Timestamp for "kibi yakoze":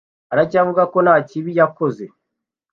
1.27-2.03